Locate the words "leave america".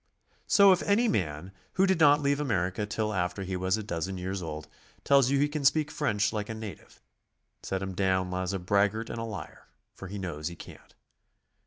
2.23-2.87